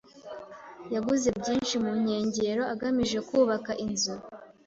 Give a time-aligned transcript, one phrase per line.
[0.93, 4.15] Yaguze byinshi mu nkengero agamije kubaka inzu.